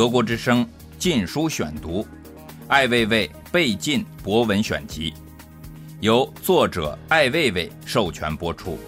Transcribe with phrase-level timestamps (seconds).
[0.00, 0.64] 德国之声
[0.98, 2.02] 《禁书选读》，
[2.68, 5.12] 艾未未被禁博文选集，
[6.00, 8.78] 由作者艾未未授权播出。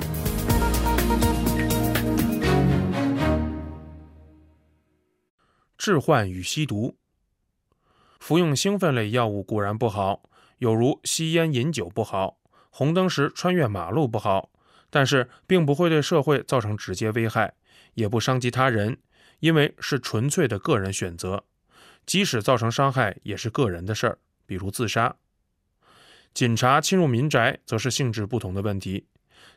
[5.77, 6.97] 致幻与吸毒，
[8.19, 10.23] 服用兴奋类药物固然不好，
[10.61, 12.39] 有如吸烟饮酒不好，
[12.71, 14.49] 红灯时穿越马路不好，
[14.89, 17.53] 但是并不会对社会造成直接危害，
[17.93, 18.97] 也不伤及他人，
[19.43, 21.43] 因为是纯粹的个人选择，
[22.07, 25.17] 即使造成伤害也是个人的事儿，比如自杀。
[26.33, 29.07] 警察侵入民宅则是性质不同的问题。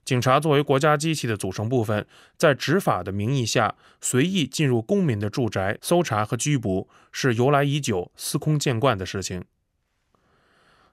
[0.04, 9.46] 警察作为国家机器的组成部分，在执法的名义下随意进入公民的住宅搜查和拘捕，是由来已久、司空见惯的事情。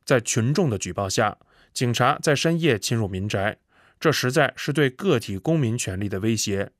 [0.04, 1.38] 在群众的举报下，
[1.72, 3.56] 警察在深夜侵入民宅，
[3.98, 6.70] 这实在是对个体公民权利的威胁，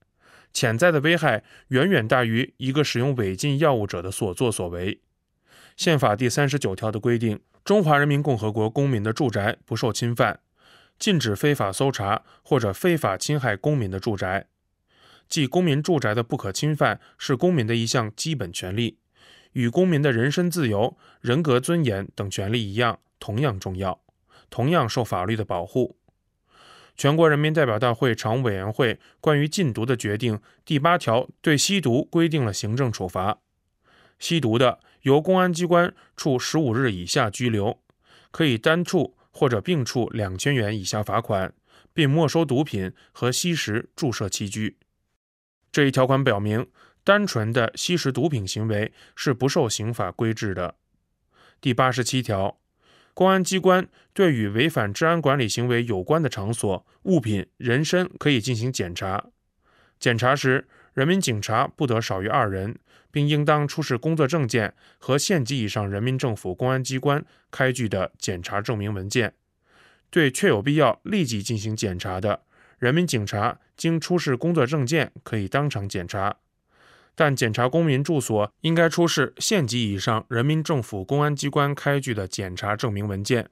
[0.53, 5.01] 潜在的危害远远大于一个使用违禁药物者的所作所为。
[5.77, 10.41] 宪法第三十九条的规定：中华人民共和国公民的住宅不受侵犯。
[10.99, 14.47] 禁止非法搜查或者非法侵害公民的住宅，
[15.29, 18.99] 即公民住宅的不可侵犯是公民的一项基本权利，
[19.53, 24.01] 与公民的人身自由、人格尊严等权利一样，同样重要，
[24.49, 25.97] 同样受法律的保护。
[27.03, 33.41] 全国人民代表大会常务委员会关于禁毒的决定第八条对吸毒规定了行政处罚，
[34.21, 37.81] 吸毒的由公安机关处十五日以下拘留，
[38.31, 39.17] 可以单处。
[39.33, 41.53] 或者并处两千元以下罚款，
[41.93, 44.77] 并没收毒品和吸食注射器具。
[45.73, 46.69] 这一条款表明，
[47.03, 50.77] 单纯的吸食毒品行为是不受刑法规制的。
[51.63, 52.59] 第八十七条，
[53.15, 59.27] 公安机关对与违反治安管理行为有关的场所、物品、人身可以进行检查。
[60.01, 62.77] 检查时，人民警察不得少于二人，
[63.11, 69.35] 并应当出示工作证件和县级以上人民政府公安机关开具的检查证明文件。
[70.11, 72.43] 对确有必要立即进行检查的，
[72.79, 76.37] 人民警察经出示工作证件可以当场检查，
[77.15, 83.49] 但检查公民住所应该出示县级以上人民政府公安机关开具的检查证明文件。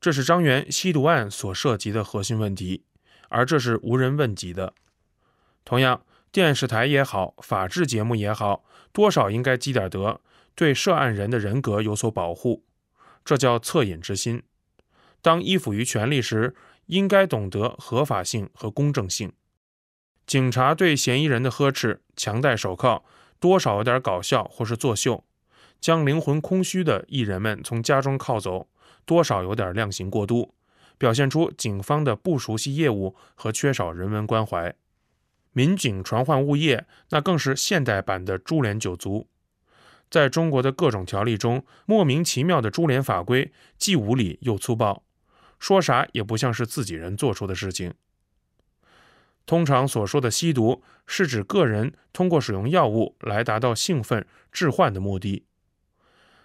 [0.00, 2.84] 这是张元吸毒案所涉及的核心问题，
[3.28, 4.74] 而这是无人问及的。
[5.64, 6.02] 同样。
[6.32, 8.62] 电视台也好，法制节目也好，
[8.92, 10.20] 多少应该积点德，
[10.54, 12.62] 对涉案人的人格有所保护，
[13.24, 14.42] 这叫恻隐之心。
[15.22, 16.54] 当依附于权力时，
[16.86, 19.32] 应该懂得合法性和公正性。
[20.26, 23.04] 警察对嫌疑人的呵斥、强戴手铐，
[23.38, 25.22] 多少有点搞笑或是作秀；
[25.80, 28.68] 将灵魂空虚的艺人们从家中铐走，
[29.04, 30.52] 多少有点量刑过度，
[30.98, 34.74] 表现出警方的不熟悉业务和缺少人文关怀。
[35.52, 39.28] 民警传唤物业，那更是现代版的株连九族。
[40.10, 45.04] 在中国的各种条例中，莫名其妙的株连法规既无理又粗暴，
[45.60, 47.94] 说啥也不像是自己人做出的事情。
[49.46, 55.44] 通常所说的吸毒，是指个人通过使用药物来达到兴奋、致幻的目的。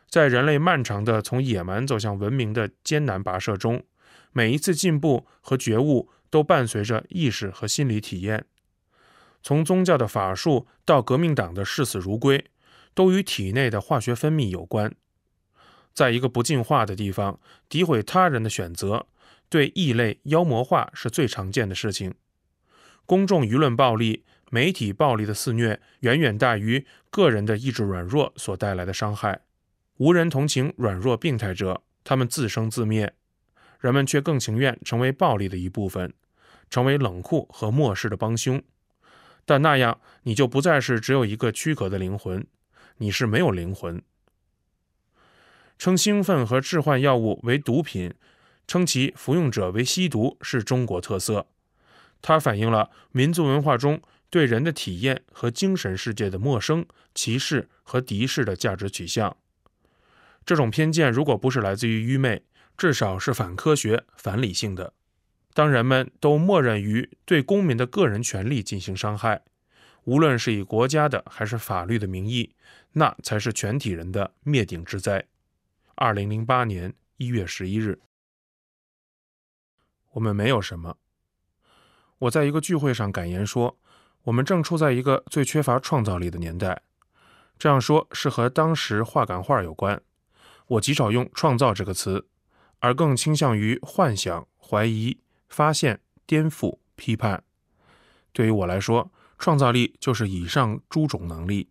[0.07, 3.83] 在人类漫长的从野蛮走向文明的艰难跋涉中，
[4.31, 8.45] 每一次进步和觉悟都伴随着意识和心理体验。
[9.41, 12.45] 从宗教的法术到革命党的视死如归，
[12.93, 14.93] 都与体内的化学分泌有关。
[15.93, 19.07] 在一个不进化的地方，诋毁他人的选择，
[19.49, 22.13] 对异类妖魔化是最常见的事情。
[23.11, 29.41] 公众舆论暴力、媒体暴力的肆虐，远远大于个人的意志软弱所带来的伤害。
[29.97, 33.13] 无人同情软弱病态者，他们自生自灭，
[33.81, 36.13] 人们却更情愿成为暴力的一部分，
[36.69, 38.63] 成为冷酷和漠视的帮凶。
[39.43, 42.47] 但那样，你就不再是只有一个躯壳的灵魂，
[42.99, 44.01] 你是没有灵魂。
[45.77, 48.13] 称兴奋和致幻药物为毒品，
[48.65, 51.47] 称其服用者为吸毒，是中国特色。
[52.21, 59.35] 它反映了民族文化中对人的体验和精神世界的陌生、歧视和敌视的价值取向。
[60.45, 62.43] 这种偏见，如果不是来自于愚昧，
[62.77, 64.93] 至少是反科学、反理性的。
[65.53, 69.43] 当人们都默认于对公民的个人权利进行伤害，
[70.05, 72.55] 无论是以国家的还是法律的名义，
[72.93, 75.27] 那才是全体人的灭顶之灾。
[75.95, 77.99] 二零零八年一月十一日，
[80.11, 80.97] 我们没有什么。
[82.21, 83.77] 我在一个聚会上感言说
[84.23, 86.81] ：“我们正处在一个最缺乏创造力的年代。”
[87.57, 89.99] 这样说是和当时话赶话有关。
[90.67, 92.27] 我极少用“创造”这个词，
[92.79, 95.17] 而更倾向于幻想、怀疑。
[95.49, 97.43] 发现、颠覆、批判，
[98.31, 101.67] 对于我来说，创造力就是以上诸种能力。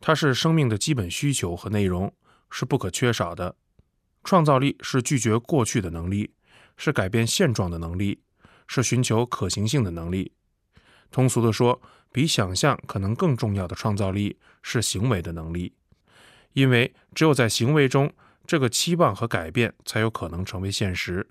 [0.00, 2.10] 它是生命的基本需求和内容，
[2.48, 3.56] 是不可缺少的。
[4.24, 6.32] 创造力是拒绝过去的能力，
[6.78, 8.22] 是改变现状的能力，
[8.72, 10.30] 是寻求可行性的能力。
[11.10, 11.82] 通俗地说，
[12.12, 15.74] 比想象可能更重要的创造力是行为的能力，
[16.52, 18.12] 因为只有在行为中，
[18.46, 21.26] 这个期望和改变才有可能成为现实。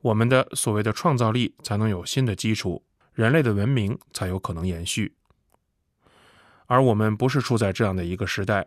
[0.00, 2.82] 我们的所谓的创造力才能有新的基础，
[3.14, 5.14] 人类的文明才有可能延续。
[6.66, 8.66] 而我们不是处在这样的一个时代，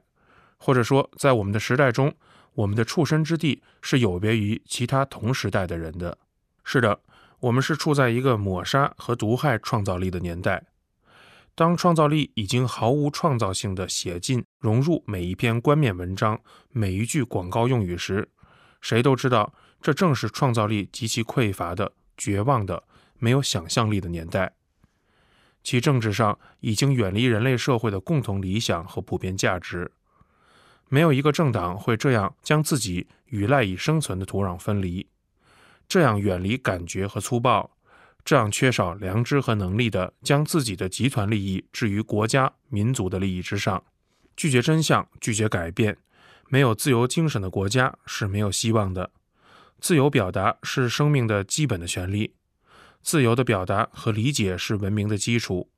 [0.56, 2.16] 或者说，在我们的时代中，
[2.54, 6.18] 我们的处身之地是有别于其他同时代的人的。
[6.64, 7.02] 是的，
[7.42, 10.64] 我们是处在一个抹杀和毒害创造力的年代。
[11.56, 16.40] 当创造力已经毫无创造性的写进、融入每一篇冠冕文章、
[16.70, 18.30] 每一句广告用语时，
[18.80, 22.84] 谁都知道，这正是创造力极其匮乏的、绝望的、
[23.18, 24.54] 没有想象力的年代。
[25.64, 29.92] 其政治上已经远离人类社会的共同理想和普遍价值，
[30.90, 35.08] 没有一个政党会这样将自己与赖以生存的土壤分离，
[35.92, 37.70] 这样远离感觉和粗暴，
[38.24, 43.84] 这样缺少良知和能力的将自己的集团利益置于国家民族的利益之上，
[44.38, 45.98] 拒绝真相，拒绝改变，
[46.48, 49.12] 没有自由精神的国家是没有希望的。
[49.82, 52.36] 自由表达是生命的基本的权利。
[53.02, 55.70] 自由的表达和理解是文明的基础，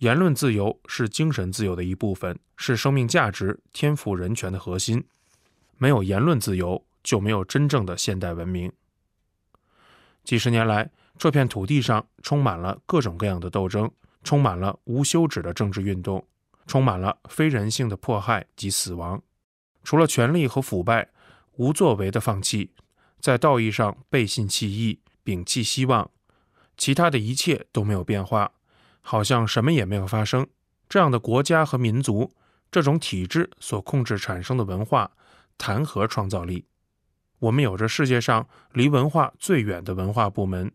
[0.00, 5.02] 言论自由是精神自由的一部分，是生命价值、天赋人权的核心。
[5.78, 8.70] 没有言论自由，就没有真正的现代文明。
[10.26, 13.88] 几十年来，这片土地上充满了各种各样的斗争，
[14.24, 16.26] 充满了无休止的政治运动，
[16.66, 19.22] 充满了非人性的迫害及死亡。
[19.84, 21.08] 除了权力和腐败，
[21.54, 22.72] 无作为的放弃，
[23.20, 26.10] 在道义上背信弃义，摒弃希望。
[26.76, 28.50] 其他的一切都没有变化，
[29.02, 30.44] 好像什么也没有发生。
[30.88, 32.34] 这样的国家和民族，
[32.72, 35.12] 这种体制所控制产生的文化，
[35.56, 36.64] 谈何创造力？
[37.38, 40.72] 我们有着世界上离文化最远的文化部门，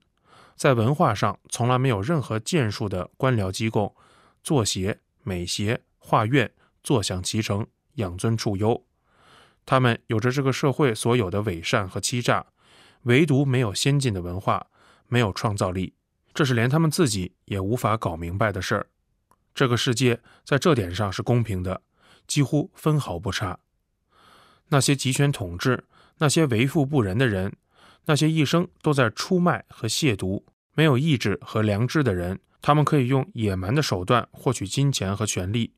[0.55, 3.95] 在文化上从来没有任何建树的官僚机构，
[4.43, 6.51] 作协、美协、画院
[6.83, 7.65] 坐享其成，
[7.95, 8.83] 养尊处优。
[9.65, 12.45] 他们有着这个社会所有的伪善和欺诈，
[13.03, 14.67] 唯独没有先进的文化。
[15.13, 15.93] 没有创造力，
[16.33, 18.87] 这是连他们自己也无法搞明白的事儿。
[19.53, 21.81] 这个世界在这点上是公平的，
[22.25, 23.59] 几乎分毫不差。
[24.69, 25.83] 那些集权统治、
[26.21, 27.51] 那些为富不仁的人、
[28.05, 30.43] 那些一生都在出卖和亵渎、
[30.75, 35.73] 没有意志和良知的人，他们可以用野蛮的手段获取金钱和权力，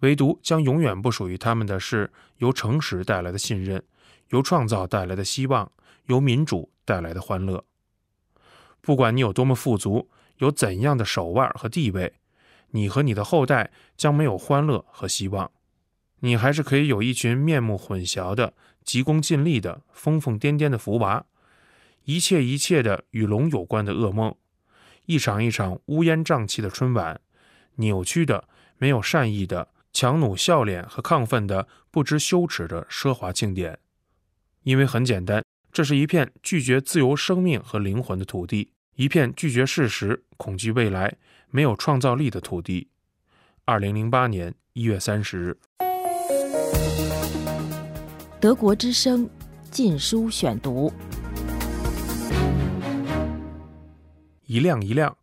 [0.00, 3.80] 唯独将永远不属于他们的是由诚实带来的信任，
[4.30, 5.70] 由创造带来的希望，
[6.06, 7.64] 由民主带来的欢乐。
[8.80, 12.14] 不管你有多么富足，有怎样的手腕和地位，
[12.72, 15.48] 你和你的后代将没有欢乐和希望。
[16.20, 18.52] 你还是可以有一群面目混淆的、
[18.88, 21.26] 急功近利的、疯疯癫癫的福娃，
[22.04, 24.34] 一切一切的与龙有关的噩梦，
[25.04, 27.20] 一场一场乌烟瘴气的春晚，
[27.74, 28.48] 扭曲的、
[28.78, 33.78] 没有善意的、强弩笑脸和亢奋的、不知羞耻的奢华庆典。
[34.62, 35.44] 因为很简单。
[35.70, 41.18] 这是一片拒绝自由生命和灵魂的土地，一片拒绝事实、恐惧未来、
[41.50, 42.88] 没有创造力的土地。
[43.66, 45.58] 二零零八年一月三十日，
[48.40, 49.28] 德国之声
[49.68, 50.92] 禁书选读。
[54.46, 55.16] 一亮一亮。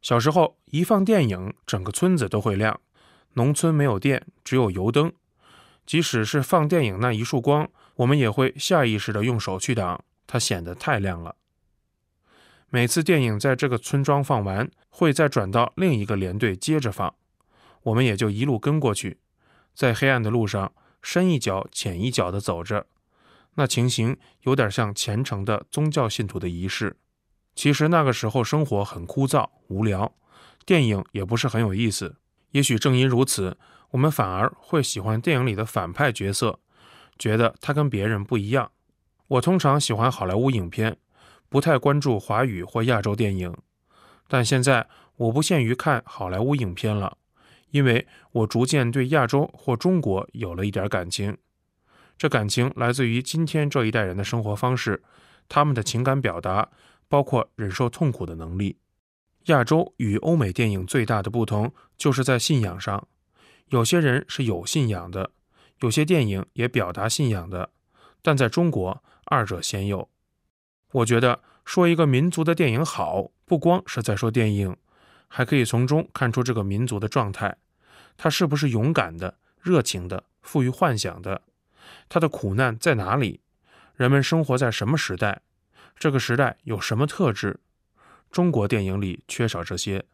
[0.00, 2.80] 小时候一放电影，整个村子都会亮。
[3.34, 5.12] 农村没有电，只有油灯。
[5.84, 7.68] 即使是放电影那一束光。
[7.96, 11.36] 我们也会下意识地用手去挡，它显得太亮了。
[12.70, 17.14] 每次电影在这个村庄放完，会再转到另一个连队接着放，
[17.82, 19.18] 我们也就一路跟过去，
[19.74, 20.72] 在黑暗的路上
[21.04, 22.86] 深一脚浅一脚地走着，
[23.56, 26.96] 那情形有点像虔诚的宗教信徒的仪式。
[27.54, 30.14] 其实那个时候生活很枯燥无聊，
[30.64, 32.16] 电影也不是很有意思。
[32.52, 33.58] 也许正因如此，
[33.90, 36.58] 我们反而会喜欢电影里的反派角色。
[37.18, 38.72] 觉得他跟别人不一样。
[39.28, 40.96] 我通常喜欢好莱坞影片，
[41.50, 43.54] 不太关注华语或亚洲电影。
[44.26, 47.18] 但现在我不限于看好莱坞影片了，
[47.74, 51.36] 因为我逐渐对亚洲或中国有了一点感情。
[52.16, 55.02] 这感情来自于今天这一代人的生活方式，
[55.48, 56.70] 他们的情感表达，
[57.08, 58.78] 包括忍受痛苦的能力。
[59.46, 63.08] 亚洲与欧美电影最大的不同就是在信仰上，
[63.70, 65.32] 有些人是有信仰的。
[65.80, 67.70] 有些电影也表达信仰的，
[68.22, 70.08] 但在中国，二者鲜有。
[70.92, 74.76] 我觉得说一个民族的电影好，不光是在说电影，
[75.26, 77.56] 还可以从中看出这个民族的状态。
[78.16, 81.42] 他是不是勇敢的、热情的、富于幻想的？
[82.08, 83.40] 他的苦难在哪里？
[83.94, 85.42] 人们生活在什么时代？
[85.98, 87.60] 这个时代有什么特质？
[88.30, 90.04] 中国电影里缺少这些。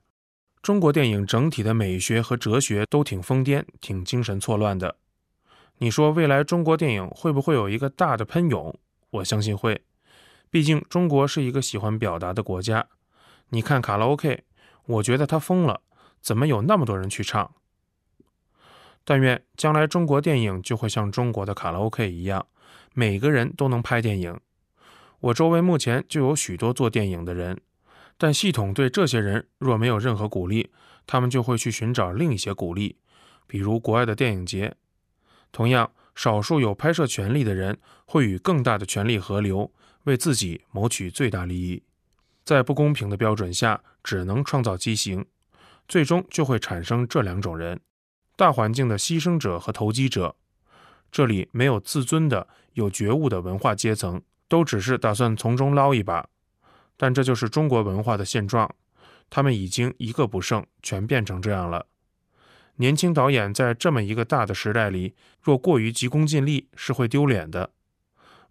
[0.63, 4.97] 中国电影整体的美学和哲学都挺疯癫、挺精神错乱的。
[5.79, 8.79] 你说未来中国电影会不会有一个大的喷涌？
[9.09, 9.83] 我相信会，
[10.51, 12.87] 毕竟中国是一个喜欢表达的国家。
[13.49, 14.45] 你看卡拉 OK，
[14.85, 15.81] 我觉得他疯了，
[16.21, 17.55] 怎么有那么多人去唱？
[19.05, 22.47] 但愿将来中国电影就会像中国的卡拉 OK 一样，
[22.95, 24.39] 每个人都能拍电影。
[25.21, 27.61] 我周围目前就有许多做电影的人。
[28.17, 30.71] 但系统对这些人若没有任何鼓励，
[31.07, 32.97] 他们就会去寻找另一些鼓励，
[33.47, 34.75] 比如国外的电影节。
[35.51, 39.73] 同样，少数有拍摄权利的人会与更大的权力合流，
[40.05, 41.83] 为自己谋取最大利益。
[42.45, 45.25] 在不公平的标准下，只能创造畸形，
[45.89, 47.81] 最终就会产生这两种人：
[48.41, 50.35] 大环境的牺牲者和投机者。
[51.13, 56.27] 这里没有自尊的、有觉悟的文化阶层，都只是打算从中捞一把。
[56.97, 58.75] 但这就是中国文化的现状，
[59.29, 61.85] 他们已经一个不剩，全变成这样了。
[62.77, 67.73] 年轻导演在这么一个大的时代里，若过于急功近利，是会丢脸的。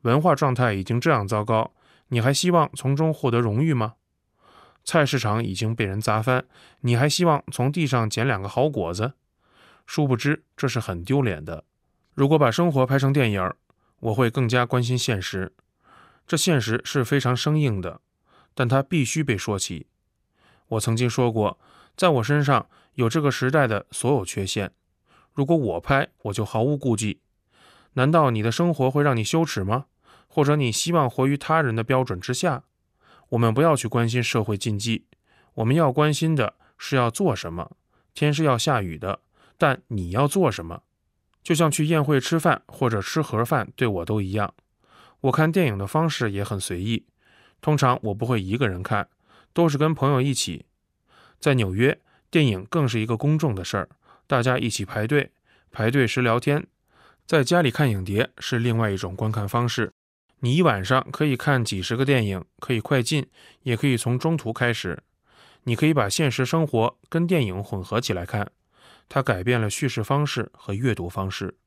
[0.02, 1.74] 文化状态已经这样糟糕，
[2.10, 3.96] 你还希望从中获得荣誉吗？
[4.84, 6.46] 菜市场已经被人砸翻，
[6.82, 9.14] 你还希望从地上捡两个好果子？
[9.90, 11.64] 殊不知，这是很丢脸的。
[12.14, 13.52] 如果把生活拍成电影，
[14.02, 15.52] 我会更加关心现实。
[16.28, 18.00] 这现实是非常生硬的。
[18.54, 19.88] 但它必须被说起。
[20.68, 21.60] 我曾经说过，
[21.98, 24.72] 在我身上有这个时代的所有缺陷。
[25.34, 27.22] 如果我拍，我就毫无顾忌。
[27.94, 29.86] 难道你的生活会让你羞耻吗？
[30.28, 32.62] 或者你希望活于他人的标准之下？
[33.30, 35.08] 我们不要去关心社会禁忌，
[35.56, 37.72] 我们要关心的是要做什么。
[38.14, 39.22] 天是要下雨的，
[39.60, 40.82] 但你要做什么？
[41.44, 44.54] 就像去宴会吃饭或者吃盒饭，对我都一样。
[45.22, 47.06] 我看电影的方式也很随意。
[47.62, 49.10] 通常我不会一个人看，
[49.54, 50.66] 都是跟朋友一起。
[51.40, 52.00] 在纽约，
[52.32, 53.90] 电影更是一个公众的事儿，
[54.28, 55.32] 大家一起排队，
[55.72, 56.66] 排队时聊天。
[57.26, 59.92] 在家里看影碟是另外一种观看方式，
[60.40, 63.28] 你一晚上可以看几十个电影，可以快进，
[63.64, 65.04] 也可以从中途开始。
[65.64, 68.50] 你可以把现实生活跟电影混合起来看，
[69.10, 71.58] 它改变了叙事方式和阅读方式。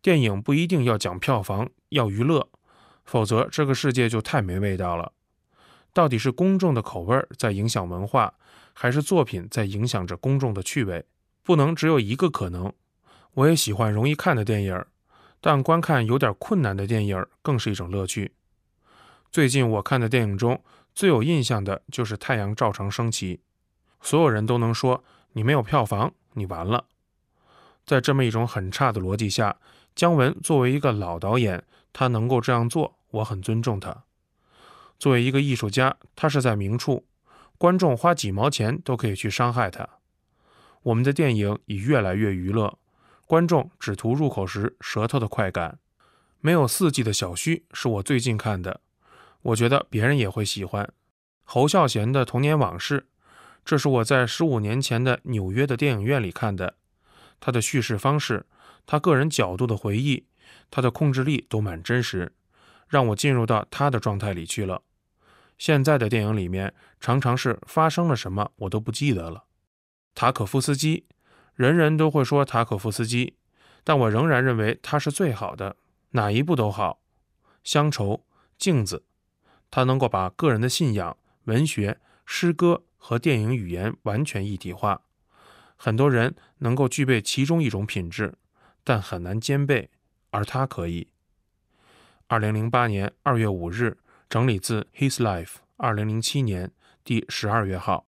[0.00, 2.48] 电影不一定要讲票房，要娱乐，
[3.04, 5.12] 否则这个世界就太没味道了。
[5.92, 8.34] 到底是公众的口味在影响文化，
[8.72, 11.04] 还是作品在影响着公众的趣味？
[11.42, 12.72] 不能只有一个可能。
[13.34, 14.84] 我也喜欢容易看的电影，
[15.40, 18.32] 但观看有点困难的电影更是一种乐趣。
[19.30, 20.62] 最近我看的电影中
[20.94, 23.36] 最有印象的就是《太阳照常升起》，
[24.00, 26.86] 所有人都能说你没有票房，你完了。
[27.84, 29.56] 在这么一种很差的逻辑下，
[29.94, 34.04] 姜文作为一个老导演，他能够这样做，我很尊重他。
[34.98, 37.04] 作为一个艺术家，他是在明处，
[37.58, 39.88] 观众花几毛钱都可以去伤害他。
[40.82, 42.78] 我们的电影已越来越娱乐，
[43.26, 45.78] 观众只图入口时舌头的快感。
[46.40, 48.80] 没有四季的小须是我最近看的，
[49.42, 50.90] 我觉得别人也会喜欢。
[51.42, 53.06] 侯孝贤的童年往事，
[53.64, 56.76] 这是我在十五年前的纽约的电影院里看的。
[57.40, 58.46] 他的叙事方式，
[58.86, 60.26] 他个人角度的回忆，
[60.70, 62.32] 他的控制力都蛮真实。
[62.86, 64.82] 让我进入到他的状态里去了。
[65.58, 69.44] 现在的电影里面常常是发生了什么我都不记得了。
[70.14, 71.06] 塔可夫斯基，
[71.54, 73.34] 人人都会说塔可夫斯基，
[73.82, 75.76] 但我仍然认为他是最好的，
[76.10, 77.00] 哪一部都好。
[77.64, 78.24] 乡愁、
[78.58, 79.04] 镜子，
[79.70, 85.02] 他能够把个人的信仰、文学、诗歌和电影语言完全一体化。
[85.76, 88.32] 很多人能够具备其中一种品质，
[88.82, 89.90] 但很难兼备，
[90.30, 91.08] 而他可以。
[92.28, 93.98] 二零零八年二月五日，
[94.30, 95.44] 整理自《His Life》
[95.76, 96.70] 二零零七年
[97.04, 98.06] 第十二月号。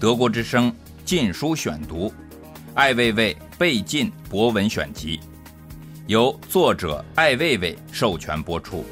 [0.00, 2.08] 德国之声禁书选读，
[2.72, 5.18] 《艾未未被禁博文选集》，
[6.06, 8.86] 由作者艾未未授权播出。